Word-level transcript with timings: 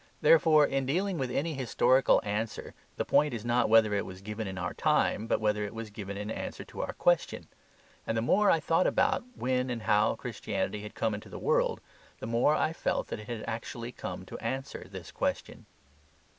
Therefore 0.19 0.65
in 0.65 0.87
dealing 0.87 1.19
with 1.19 1.29
any 1.29 1.53
historical 1.53 2.21
answer, 2.23 2.73
the 2.97 3.05
point 3.05 3.35
is 3.35 3.45
not 3.45 3.69
whether 3.69 3.93
it 3.93 4.03
was 4.03 4.19
given 4.23 4.47
in 4.47 4.57
our 4.57 4.73
time, 4.73 5.27
but 5.27 5.39
whether 5.39 5.63
it 5.63 5.75
was 5.75 5.91
given 5.91 6.17
in 6.17 6.31
answer 6.31 6.63
to 6.65 6.81
our 6.81 6.93
question. 6.93 7.45
And 8.07 8.17
the 8.17 8.23
more 8.23 8.49
I 8.49 8.59
thought 8.59 8.87
about 8.87 9.23
when 9.35 9.69
and 9.69 9.83
how 9.83 10.15
Christianity 10.15 10.81
had 10.81 10.95
come 10.95 11.13
into 11.13 11.29
the 11.29 11.37
world, 11.37 11.81
the 12.19 12.25
more 12.25 12.55
I 12.55 12.73
felt 12.73 13.09
that 13.09 13.19
it 13.19 13.27
had 13.27 13.43
actually 13.45 13.91
come 13.91 14.25
to 14.25 14.39
answer 14.39 14.87
this 14.89 15.11
question. 15.11 15.67